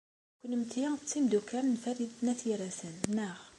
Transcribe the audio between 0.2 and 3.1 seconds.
Kennemti d timeddukal n Farid n At Yiraten,